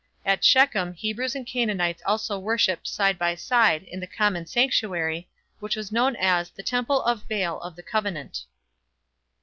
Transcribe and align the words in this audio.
At 0.25 0.43
Shechem 0.43 0.93
Hebrews 0.93 1.35
and 1.35 1.45
Canaanites 1.45 2.01
also 2.07 2.39
worshipped 2.39 2.87
side 2.87 3.19
by 3.19 3.35
side 3.35 3.83
in 3.83 3.99
the 3.99 4.07
common 4.07 4.47
sanctuary, 4.47 5.29
which 5.59 5.75
was 5.75 5.91
known 5.91 6.15
as 6.15 6.49
"the 6.49 6.63
temple 6.63 7.03
of 7.03 7.29
Baal 7.29 7.59
of 7.61 7.75
the 7.75 7.83
Covenant." 7.83 8.45